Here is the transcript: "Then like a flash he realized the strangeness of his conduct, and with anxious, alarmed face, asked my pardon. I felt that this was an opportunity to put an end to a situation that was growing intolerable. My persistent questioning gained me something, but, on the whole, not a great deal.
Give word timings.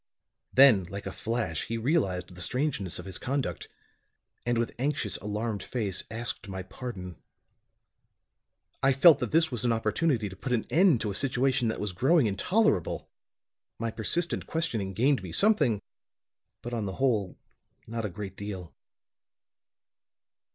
"Then 0.51 0.85
like 0.85 1.05
a 1.05 1.11
flash 1.11 1.65
he 1.65 1.77
realized 1.77 2.33
the 2.33 2.41
strangeness 2.41 2.97
of 2.97 3.05
his 3.05 3.19
conduct, 3.19 3.67
and 4.47 4.57
with 4.57 4.73
anxious, 4.79 5.15
alarmed 5.17 5.61
face, 5.61 6.05
asked 6.09 6.47
my 6.47 6.63
pardon. 6.63 7.17
I 8.81 8.93
felt 8.93 9.19
that 9.19 9.29
this 9.31 9.51
was 9.51 9.63
an 9.63 9.71
opportunity 9.71 10.27
to 10.27 10.35
put 10.35 10.53
an 10.53 10.65
end 10.71 11.01
to 11.01 11.11
a 11.11 11.13
situation 11.13 11.67
that 11.67 11.79
was 11.79 11.91
growing 11.93 12.25
intolerable. 12.25 13.11
My 13.77 13.91
persistent 13.91 14.47
questioning 14.47 14.93
gained 14.95 15.21
me 15.21 15.31
something, 15.31 15.79
but, 16.63 16.73
on 16.73 16.87
the 16.87 16.93
whole, 16.95 17.37
not 17.85 18.03
a 18.03 18.09
great 18.09 18.35
deal. 18.35 18.73